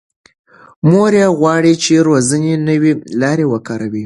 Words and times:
مور 0.89 1.11
یې 1.21 1.27
غواړي 1.39 1.73
چې 1.83 1.93
روزنې 2.07 2.53
نوې 2.67 2.91
لارې 3.21 3.45
وکاروي. 3.49 3.99